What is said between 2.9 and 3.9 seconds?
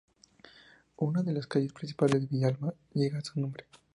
lleva su nombre.